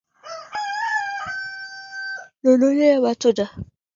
Nunueni 2.43 3.01
matunda. 3.03 3.45